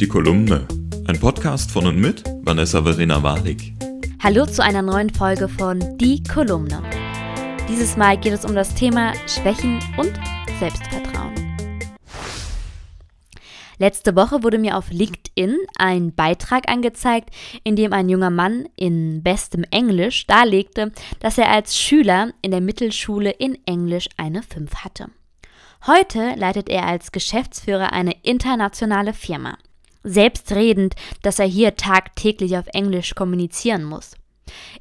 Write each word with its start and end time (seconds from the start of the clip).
Die 0.00 0.06
Kolumne. 0.06 0.68
Ein 1.08 1.18
Podcast 1.18 1.72
von 1.72 1.84
und 1.88 1.98
mit 1.98 2.22
Vanessa 2.42 2.80
Verena 2.84 3.20
Walik. 3.20 3.74
Hallo 4.22 4.46
zu 4.46 4.62
einer 4.62 4.80
neuen 4.80 5.10
Folge 5.10 5.48
von 5.48 5.98
Die 5.98 6.22
Kolumne. 6.22 6.84
Dieses 7.68 7.96
Mal 7.96 8.16
geht 8.16 8.32
es 8.32 8.44
um 8.44 8.54
das 8.54 8.72
Thema 8.76 9.12
Schwächen 9.26 9.80
und 9.96 10.12
Selbstvertrauen. 10.60 11.34
Letzte 13.78 14.14
Woche 14.14 14.44
wurde 14.44 14.58
mir 14.58 14.76
auf 14.76 14.88
LinkedIn 14.92 15.56
ein 15.80 16.14
Beitrag 16.14 16.70
angezeigt, 16.70 17.30
in 17.64 17.74
dem 17.74 17.92
ein 17.92 18.08
junger 18.08 18.30
Mann 18.30 18.68
in 18.76 19.24
bestem 19.24 19.64
Englisch 19.72 20.28
darlegte, 20.28 20.92
dass 21.18 21.38
er 21.38 21.50
als 21.50 21.76
Schüler 21.76 22.30
in 22.40 22.52
der 22.52 22.60
Mittelschule 22.60 23.30
in 23.30 23.58
Englisch 23.66 24.08
eine 24.16 24.44
5 24.44 24.76
hatte. 24.76 25.06
Heute 25.88 26.34
leitet 26.36 26.68
er 26.68 26.86
als 26.86 27.10
Geschäftsführer 27.10 27.92
eine 27.92 28.14
internationale 28.22 29.12
Firma. 29.12 29.58
Selbstredend, 30.02 30.94
dass 31.22 31.38
er 31.38 31.46
hier 31.46 31.76
tagtäglich 31.76 32.56
auf 32.56 32.66
Englisch 32.72 33.14
kommunizieren 33.14 33.84
muss. 33.84 34.12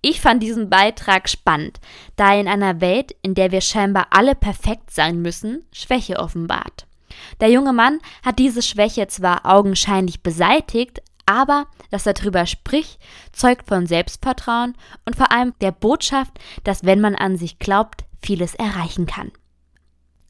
Ich 0.00 0.20
fand 0.20 0.42
diesen 0.42 0.70
Beitrag 0.70 1.28
spannend, 1.28 1.80
da 2.16 2.34
er 2.34 2.40
in 2.40 2.48
einer 2.48 2.80
Welt, 2.80 3.14
in 3.22 3.34
der 3.34 3.52
wir 3.52 3.60
scheinbar 3.60 4.08
alle 4.10 4.34
perfekt 4.34 4.90
sein 4.90 5.22
müssen, 5.22 5.64
Schwäche 5.72 6.18
offenbart. 6.18 6.86
Der 7.40 7.50
junge 7.50 7.72
Mann 7.72 8.00
hat 8.24 8.38
diese 8.38 8.62
Schwäche 8.62 9.06
zwar 9.06 9.46
augenscheinlich 9.46 10.22
beseitigt, 10.22 11.02
aber 11.26 11.66
dass 11.90 12.06
er 12.06 12.14
darüber 12.14 12.46
spricht, 12.46 12.98
zeugt 13.32 13.68
von 13.68 13.86
Selbstvertrauen 13.86 14.74
und 15.04 15.16
vor 15.16 15.30
allem 15.30 15.54
der 15.60 15.72
Botschaft, 15.72 16.32
dass 16.64 16.84
wenn 16.84 17.00
man 17.00 17.14
an 17.14 17.36
sich 17.36 17.58
glaubt, 17.58 18.04
vieles 18.22 18.54
erreichen 18.54 19.06
kann. 19.06 19.30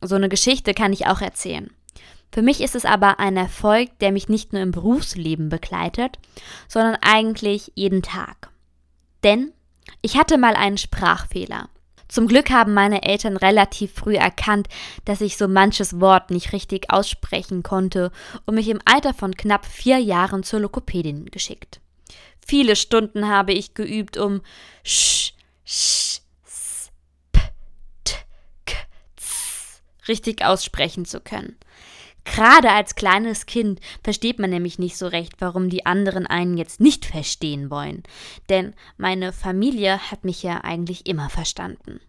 So 0.00 0.16
eine 0.16 0.28
Geschichte 0.28 0.74
kann 0.74 0.92
ich 0.92 1.06
auch 1.06 1.20
erzählen. 1.20 1.70
Für 2.32 2.42
mich 2.42 2.62
ist 2.62 2.74
es 2.74 2.86
aber 2.86 3.20
ein 3.20 3.36
Erfolg, 3.36 3.98
der 4.00 4.10
mich 4.10 4.28
nicht 4.28 4.52
nur 4.52 4.62
im 4.62 4.70
Berufsleben 4.70 5.50
begleitet, 5.50 6.18
sondern 6.66 6.96
eigentlich 7.02 7.72
jeden 7.74 8.02
Tag. 8.02 8.48
Denn 9.22 9.52
ich 10.00 10.16
hatte 10.16 10.38
mal 10.38 10.54
einen 10.54 10.78
Sprachfehler. 10.78 11.68
Zum 12.08 12.26
Glück 12.26 12.50
haben 12.50 12.74
meine 12.74 13.02
Eltern 13.04 13.36
relativ 13.36 13.92
früh 13.94 14.16
erkannt, 14.16 14.68
dass 15.04 15.20
ich 15.20 15.36
so 15.36 15.46
manches 15.46 16.00
Wort 16.00 16.30
nicht 16.30 16.52
richtig 16.52 16.90
aussprechen 16.90 17.62
konnte 17.62 18.10
und 18.46 18.54
mich 18.54 18.68
im 18.68 18.80
Alter 18.84 19.14
von 19.14 19.34
knapp 19.34 19.66
vier 19.66 19.98
Jahren 19.98 20.42
zur 20.42 20.60
Lokopädin 20.60 21.26
geschickt. 21.26 21.80
Viele 22.46 22.76
Stunden 22.76 23.28
habe 23.28 23.52
ich 23.52 23.74
geübt, 23.74 24.16
um 24.16 24.40
sch, 24.84 25.32
sch, 25.64 26.20
richtig 30.08 30.44
aussprechen 30.44 31.04
zu 31.04 31.20
können. 31.20 31.56
Gerade 32.24 32.70
als 32.70 32.94
kleines 32.94 33.46
Kind 33.46 33.80
versteht 34.02 34.38
man 34.38 34.50
nämlich 34.50 34.78
nicht 34.78 34.96
so 34.96 35.06
recht, 35.06 35.34
warum 35.40 35.68
die 35.68 35.86
anderen 35.86 36.26
einen 36.26 36.56
jetzt 36.56 36.80
nicht 36.80 37.04
verstehen 37.04 37.70
wollen. 37.70 38.04
Denn 38.48 38.74
meine 38.96 39.32
Familie 39.32 39.98
hat 40.10 40.24
mich 40.24 40.42
ja 40.42 40.62
eigentlich 40.62 41.06
immer 41.06 41.28
verstanden. 41.28 42.00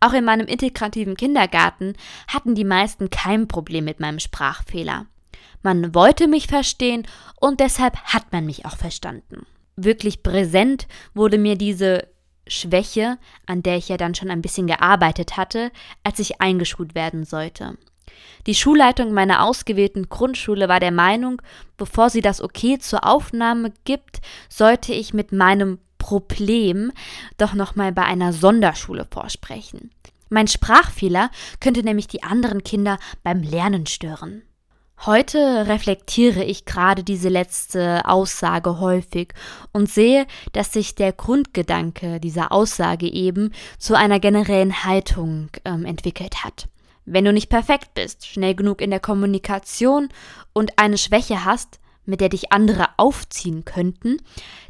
Auch 0.00 0.14
in 0.14 0.24
meinem 0.24 0.48
integrativen 0.48 1.16
Kindergarten 1.16 1.94
hatten 2.26 2.56
die 2.56 2.64
meisten 2.64 3.08
kein 3.08 3.46
Problem 3.46 3.84
mit 3.84 4.00
meinem 4.00 4.18
Sprachfehler. 4.18 5.06
Man 5.62 5.94
wollte 5.94 6.26
mich 6.26 6.48
verstehen 6.48 7.06
und 7.40 7.60
deshalb 7.60 7.96
hat 7.98 8.32
man 8.32 8.44
mich 8.44 8.66
auch 8.66 8.76
verstanden. 8.76 9.46
Wirklich 9.76 10.24
präsent 10.24 10.88
wurde 11.14 11.38
mir 11.38 11.56
diese 11.56 12.08
Schwäche, 12.48 13.18
an 13.46 13.62
der 13.62 13.76
ich 13.76 13.88
ja 13.88 13.96
dann 13.96 14.16
schon 14.16 14.30
ein 14.30 14.42
bisschen 14.42 14.66
gearbeitet 14.66 15.36
hatte, 15.36 15.70
als 16.02 16.18
ich 16.18 16.40
eingeschult 16.40 16.96
werden 16.96 17.24
sollte. 17.24 17.78
Die 18.46 18.54
Schulleitung 18.54 19.12
meiner 19.12 19.44
ausgewählten 19.44 20.08
Grundschule 20.08 20.68
war 20.68 20.80
der 20.80 20.90
Meinung, 20.90 21.40
bevor 21.76 22.10
sie 22.10 22.20
das 22.20 22.40
Okay 22.40 22.78
zur 22.78 23.06
Aufnahme 23.06 23.72
gibt, 23.84 24.20
sollte 24.48 24.92
ich 24.92 25.14
mit 25.14 25.32
meinem 25.32 25.78
Problem 25.98 26.92
doch 27.38 27.54
nochmal 27.54 27.92
bei 27.92 28.02
einer 28.02 28.32
Sonderschule 28.32 29.06
vorsprechen. 29.08 29.90
Mein 30.28 30.48
Sprachfehler 30.48 31.30
könnte 31.60 31.82
nämlich 31.82 32.08
die 32.08 32.22
anderen 32.22 32.64
Kinder 32.64 32.98
beim 33.22 33.42
Lernen 33.42 33.86
stören. 33.86 34.42
Heute 35.04 35.66
reflektiere 35.66 36.44
ich 36.44 36.64
gerade 36.64 37.02
diese 37.02 37.28
letzte 37.28 38.08
Aussage 38.08 38.78
häufig 38.78 39.34
und 39.72 39.90
sehe, 39.90 40.26
dass 40.52 40.72
sich 40.72 40.94
der 40.94 41.12
Grundgedanke 41.12 42.20
dieser 42.20 42.52
Aussage 42.52 43.06
eben 43.06 43.52
zu 43.78 43.96
einer 43.96 44.20
generellen 44.20 44.84
Haltung 44.84 45.50
ähm, 45.64 45.84
entwickelt 45.84 46.44
hat. 46.44 46.68
Wenn 47.04 47.24
du 47.24 47.32
nicht 47.32 47.48
perfekt 47.48 47.94
bist, 47.94 48.26
schnell 48.26 48.54
genug 48.54 48.80
in 48.80 48.90
der 48.90 49.00
Kommunikation 49.00 50.08
und 50.52 50.78
eine 50.78 50.98
Schwäche 50.98 51.44
hast, 51.44 51.80
mit 52.04 52.20
der 52.20 52.28
dich 52.28 52.52
andere 52.52 52.88
aufziehen 52.96 53.64
könnten, 53.64 54.18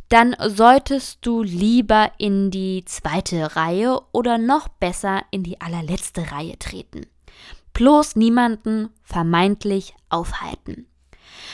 dann 0.09 0.37
solltest 0.39 1.19
du 1.23 1.43
lieber 1.43 2.13
in 2.19 2.51
die 2.51 2.85
zweite 2.85 3.57
Reihe 3.57 4.01
oder 4.13 4.37
noch 4.37 4.69
besser 4.69 5.23
in 5.31 5.43
die 5.43 5.61
allerletzte 5.61 6.31
Reihe 6.33 6.59
treten 6.59 7.07
bloß 7.73 8.17
niemanden 8.17 8.91
vermeintlich 9.03 9.95
aufhalten. 10.09 10.87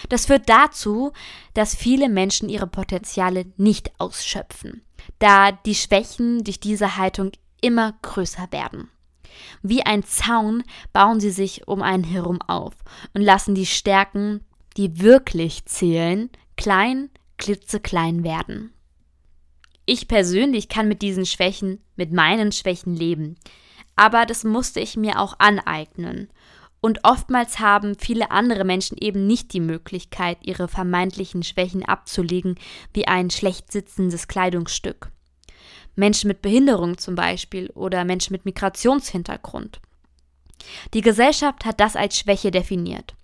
Das 0.09 0.27
führt 0.27 0.49
dazu, 0.49 1.13
dass 1.55 1.75
viele 1.75 2.09
Menschen 2.09 2.49
ihre 2.49 2.67
Potenziale 2.67 3.47
nicht 3.57 3.93
ausschöpfen, 3.99 4.83
da 5.19 5.53
die 5.53 5.75
Schwächen 5.75 6.45
durch 6.45 6.61
diese 6.61 6.97
Haltung 6.97 7.33
immer 7.61 7.95
größer 8.03 8.49
werden. 8.51 8.91
Wie 9.63 9.85
ein 9.85 10.05
Zaun 10.05 10.63
bauen 10.93 11.21
sie 11.21 11.31
sich 11.31 11.67
um 11.69 11.83
einen 11.83 12.05
herum 12.05 12.41
auf 12.43 12.75
und 13.15 13.23
lassen 13.23 13.55
die 13.55 13.67
Stärken, 13.67 14.45
die 14.77 15.01
wirklich 15.01 15.65
zählen, 15.67 16.31
klein, 16.57 17.11
klitzeklein 17.37 18.25
werden. 18.25 18.73
Ich 19.87 20.07
persönlich 20.07 20.69
kann 20.69 20.89
mit 20.89 21.03
diesen 21.03 21.25
Schwächen, 21.25 21.81
mit 21.97 22.13
meinen 22.13 22.53
Schwächen 22.53 22.95
leben 22.95 23.37
aber 23.99 24.27
das 24.27 24.45
musste 24.45 24.79
ich 24.79 24.97
mir 24.97 25.19
auch 25.19 25.35
aneignen. 25.41 26.31
Und 26.81 27.01
oftmals 27.03 27.59
haben 27.59 27.97
viele 27.99 28.31
andere 28.31 28.63
Menschen 28.63 28.97
eben 28.97 29.27
nicht 29.27 29.53
die 29.53 29.61
Möglichkeit, 29.61 30.39
ihre 30.43 30.69
vermeintlichen 30.69 31.43
Schwächen 31.43 31.85
abzulegen, 31.85 32.55
wie 32.95 33.09
ein 33.09 33.29
schlecht 33.31 33.73
sitzendes 33.73 34.29
Kleidungsstück. 34.29 35.11
Menschen 35.99 36.29
mit 36.29 36.41
Behinderung 36.41 36.97
zum 36.97 37.15
Beispiel 37.15 37.71
oder 37.71 38.05
Menschen 38.05 38.33
mit 38.33 38.45
Migrationshintergrund. 38.45 39.81
Die 40.95 41.01
Gesellschaft 41.01 41.65
hat 41.65 41.81
das 41.81 41.97
als 41.97 42.19
Schwäche 42.19 42.51
definiert. 42.51 43.15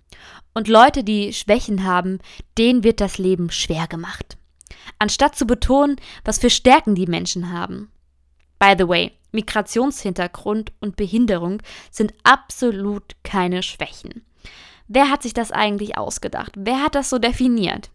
Und 0.53 0.67
Leute, 0.67 1.03
die 1.03 1.33
Schwächen 1.33 1.83
haben, 1.83 2.19
denen 2.57 2.83
wird 2.83 3.01
das 3.01 3.17
Leben 3.17 3.49
schwer 3.51 3.87
gemacht. 3.87 4.37
Anstatt 4.99 5.35
zu 5.35 5.45
betonen, 5.45 5.97
was 6.23 6.39
für 6.39 6.49
Stärken 6.49 6.95
die 6.95 7.07
Menschen 7.07 7.51
haben. 7.51 7.91
By 8.59 8.75
the 8.77 8.87
way, 8.87 9.11
Migrationshintergrund 9.31 10.71
und 10.79 10.95
Behinderung 10.95 11.61
sind 11.91 12.13
absolut 12.23 13.15
keine 13.23 13.63
Schwächen. 13.63 14.25
Wer 14.87 15.09
hat 15.09 15.23
sich 15.23 15.33
das 15.33 15.51
eigentlich 15.51 15.97
ausgedacht? 15.97 16.53
Wer 16.55 16.81
hat 16.83 16.95
das 16.95 17.09
so 17.09 17.19
definiert? 17.19 17.89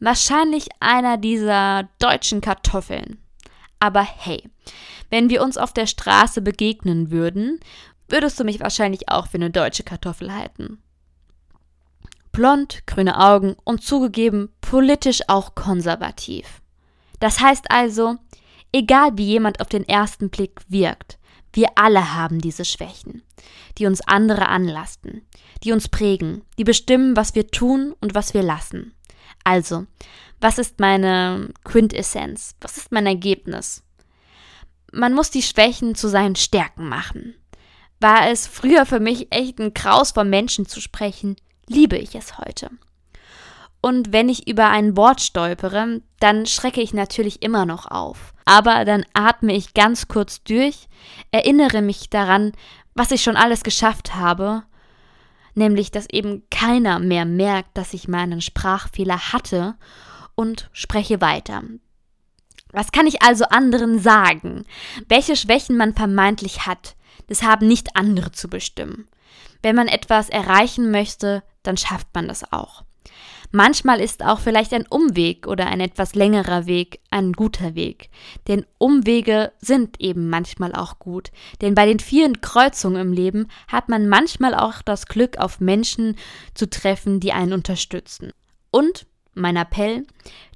Wahrscheinlich 0.00 0.68
einer 0.80 1.16
dieser 1.16 1.88
deutschen 1.98 2.40
Kartoffeln. 2.40 3.18
Aber 3.82 4.02
hey, 4.02 4.48
wenn 5.10 5.28
wir 5.28 5.42
uns 5.42 5.58
auf 5.58 5.72
der 5.72 5.86
Straße 5.86 6.40
begegnen 6.40 7.10
würden, 7.10 7.58
würdest 8.08 8.38
du 8.38 8.44
mich 8.44 8.60
wahrscheinlich 8.60 9.08
auch 9.08 9.26
für 9.26 9.38
eine 9.38 9.50
deutsche 9.50 9.82
Kartoffel 9.82 10.32
halten. 10.32 10.80
Blond, 12.30 12.86
grüne 12.86 13.18
Augen 13.18 13.56
und 13.64 13.82
zugegeben 13.82 14.50
politisch 14.60 15.22
auch 15.26 15.54
konservativ. 15.54 16.62
Das 17.18 17.40
heißt 17.40 17.70
also, 17.70 18.18
Egal 18.72 19.18
wie 19.18 19.26
jemand 19.26 19.60
auf 19.60 19.68
den 19.68 19.86
ersten 19.86 20.30
Blick 20.30 20.60
wirkt, 20.68 21.18
wir 21.52 21.68
alle 21.74 22.14
haben 22.14 22.40
diese 22.40 22.64
Schwächen, 22.64 23.22
die 23.76 23.84
uns 23.84 24.00
andere 24.00 24.48
anlasten, 24.48 25.26
die 25.62 25.72
uns 25.72 25.88
prägen, 25.88 26.42
die 26.58 26.64
bestimmen, 26.64 27.14
was 27.14 27.34
wir 27.34 27.48
tun 27.48 27.94
und 28.00 28.14
was 28.14 28.32
wir 28.32 28.42
lassen. 28.42 28.94
Also, 29.44 29.86
was 30.40 30.58
ist 30.58 30.80
meine 30.80 31.50
Quintessenz? 31.64 32.54
Was 32.60 32.76
ist 32.76 32.92
mein 32.92 33.06
Ergebnis? 33.06 33.82
Man 34.92 35.14
muss 35.14 35.30
die 35.30 35.42
Schwächen 35.42 35.94
zu 35.94 36.08
seinen 36.08 36.36
Stärken 36.36 36.88
machen. 36.88 37.34
War 38.00 38.28
es 38.28 38.46
früher 38.46 38.84
für 38.84 39.00
mich 39.00 39.28
echt 39.30 39.58
ein 39.60 39.74
Kraus 39.74 40.10
von 40.10 40.28
Menschen 40.28 40.66
zu 40.66 40.80
sprechen, 40.80 41.36
liebe 41.68 41.96
ich 41.96 42.14
es 42.14 42.38
heute. 42.38 42.70
Und 43.80 44.12
wenn 44.12 44.28
ich 44.28 44.48
über 44.48 44.68
ein 44.68 44.96
Wort 44.96 45.20
stolpere, 45.20 46.02
dann 46.20 46.46
schrecke 46.46 46.80
ich 46.80 46.94
natürlich 46.94 47.42
immer 47.42 47.66
noch 47.66 47.90
auf. 47.90 48.32
Aber 48.44 48.84
dann 48.84 49.04
atme 49.12 49.54
ich 49.54 49.74
ganz 49.74 50.08
kurz 50.08 50.42
durch, 50.44 50.88
erinnere 51.30 51.82
mich 51.82 52.10
daran, 52.10 52.52
was 52.94 53.10
ich 53.10 53.22
schon 53.22 53.36
alles 53.36 53.62
geschafft 53.64 54.14
habe, 54.14 54.64
nämlich 55.54 55.90
dass 55.90 56.08
eben 56.10 56.42
keiner 56.50 56.98
mehr 56.98 57.24
merkt, 57.24 57.76
dass 57.76 57.94
ich 57.94 58.08
meinen 58.08 58.40
Sprachfehler 58.40 59.32
hatte 59.32 59.74
und 60.34 60.68
spreche 60.72 61.20
weiter. 61.20 61.62
Was 62.72 62.90
kann 62.90 63.06
ich 63.06 63.22
also 63.22 63.44
anderen 63.44 63.98
sagen? 63.98 64.64
Welche 65.08 65.36
Schwächen 65.36 65.76
man 65.76 65.94
vermeintlich 65.94 66.66
hat, 66.66 66.96
das 67.26 67.42
haben 67.42 67.68
nicht 67.68 67.96
andere 67.96 68.32
zu 68.32 68.48
bestimmen. 68.48 69.08
Wenn 69.62 69.76
man 69.76 69.88
etwas 69.88 70.28
erreichen 70.28 70.90
möchte, 70.90 71.42
dann 71.62 71.76
schafft 71.76 72.08
man 72.14 72.28
das 72.28 72.52
auch. 72.52 72.82
Manchmal 73.52 74.00
ist 74.00 74.24
auch 74.24 74.40
vielleicht 74.40 74.72
ein 74.72 74.86
Umweg 74.88 75.46
oder 75.46 75.66
ein 75.66 75.80
etwas 75.80 76.14
längerer 76.14 76.66
Weg 76.66 77.00
ein 77.10 77.32
guter 77.32 77.74
Weg. 77.74 78.08
Denn 78.48 78.64
Umwege 78.78 79.52
sind 79.60 80.00
eben 80.00 80.30
manchmal 80.30 80.74
auch 80.74 80.98
gut. 80.98 81.30
Denn 81.60 81.74
bei 81.74 81.84
den 81.84 82.00
vielen 82.00 82.40
Kreuzungen 82.40 83.00
im 83.00 83.12
Leben 83.12 83.48
hat 83.68 83.90
man 83.90 84.08
manchmal 84.08 84.54
auch 84.54 84.80
das 84.80 85.06
Glück, 85.06 85.36
auf 85.36 85.60
Menschen 85.60 86.16
zu 86.54 86.68
treffen, 86.68 87.20
die 87.20 87.32
einen 87.32 87.52
unterstützen. 87.52 88.32
Und 88.70 89.06
mein 89.34 89.56
Appell, 89.56 90.06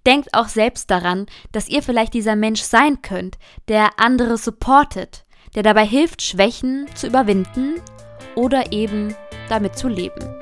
denkt 0.07 0.35
auch 0.35 0.49
selbst 0.49 0.91
daran, 0.91 1.27
dass 1.53 1.69
ihr 1.69 1.83
vielleicht 1.83 2.15
dieser 2.15 2.37
Mensch 2.37 2.63
sein 2.63 3.03
könnt, 3.03 3.39
der 3.69 3.99
andere 3.99 4.39
supportet, 4.39 5.25
der 5.55 5.63
dabei 5.63 5.87
hilft, 5.87 6.23
Schwächen 6.23 6.87
zu 6.95 7.07
überwinden 7.07 7.81
oder 8.35 8.73
eben 8.73 9.15
damit 9.49 9.77
zu 9.77 9.89
leben. 9.89 10.36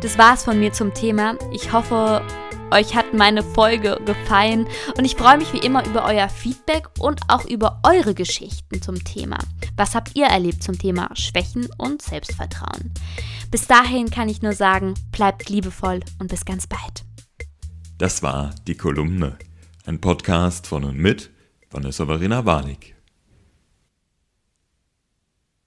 Das 0.00 0.16
war's 0.16 0.44
von 0.44 0.58
mir 0.58 0.72
zum 0.72 0.94
Thema. 0.94 1.36
Ich 1.52 1.72
hoffe, 1.72 2.22
euch 2.70 2.94
hat 2.94 3.12
meine 3.12 3.42
Folge 3.42 4.00
gefallen 4.06 4.66
und 4.96 5.04
ich 5.04 5.14
freue 5.14 5.36
mich 5.36 5.52
wie 5.52 5.58
immer 5.58 5.86
über 5.86 6.06
euer 6.06 6.30
Feedback 6.30 6.88
und 6.98 7.20
auch 7.28 7.44
über 7.44 7.82
eure 7.84 8.14
Geschichten 8.14 8.80
zum 8.80 9.04
Thema. 9.04 9.36
Was 9.76 9.94
habt 9.94 10.16
ihr 10.16 10.24
erlebt 10.24 10.62
zum 10.62 10.78
Thema 10.78 11.10
Schwächen 11.14 11.68
und 11.76 12.00
Selbstvertrauen? 12.00 12.94
Bis 13.50 13.66
dahin 13.66 14.10
kann 14.10 14.30
ich 14.30 14.40
nur 14.40 14.54
sagen, 14.54 14.94
bleibt 15.12 15.50
liebevoll 15.50 16.00
und 16.18 16.28
bis 16.28 16.46
ganz 16.46 16.66
bald. 16.66 17.04
Das 17.98 18.22
war 18.22 18.54
die 18.66 18.76
Kolumne, 18.76 19.36
ein 19.84 20.00
Podcast 20.00 20.66
von 20.66 20.84
und 20.84 20.96
mit 20.96 21.30
Vanessa 21.70 22.06
Verena 22.06 22.46
Warnig. 22.46 22.94